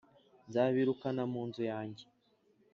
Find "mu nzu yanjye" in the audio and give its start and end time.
1.33-2.05